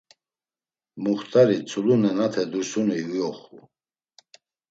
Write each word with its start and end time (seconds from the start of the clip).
Muxt̆ari 1.01 1.57
tzulu 1.67 1.95
nenate 2.01 2.43
Dursuni 2.51 2.97
uyoxu. 3.11 3.57